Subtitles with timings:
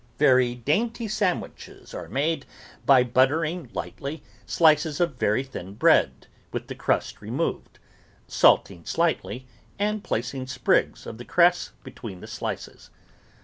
[0.17, 2.47] Very dainty sandwiches are made
[2.87, 3.75] by buttering THE VEGETABLE GARDEN
[4.07, 7.77] lightly slices of very thin bread, with the crust re moved,
[8.27, 9.45] salting slightly
[9.77, 12.89] and placing sprigs of the cress between the slices.